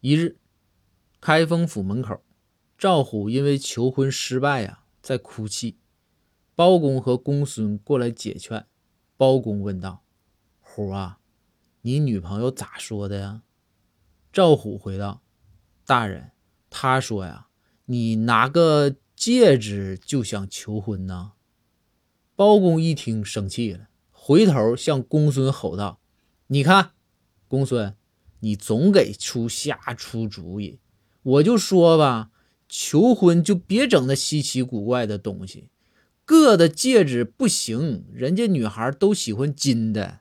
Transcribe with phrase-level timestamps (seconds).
[0.00, 0.38] 一日，
[1.20, 2.22] 开封府门口，
[2.78, 5.76] 赵虎因为求婚失败呀，在哭泣。
[6.54, 8.66] 包公和公孙过来解劝。
[9.18, 10.02] 包公问道
[10.60, 11.18] ：“虎啊，
[11.82, 13.42] 你女朋友咋说的呀？”
[14.32, 15.22] 赵虎回道
[15.84, 16.32] ：“大人，
[16.70, 17.48] 他说呀，
[17.84, 21.32] 你拿个戒指就想求婚呢。”
[22.34, 26.00] 包公一听生气了，回头向公孙吼道
[26.48, 26.92] ：“你看，
[27.46, 27.94] 公孙。”
[28.40, 30.78] 你总给出瞎出主意，
[31.22, 32.30] 我就说吧，
[32.68, 35.68] 求婚就别整那稀奇古怪的东西，
[36.26, 40.20] 硌的戒指不行，人家女孩都喜欢金的。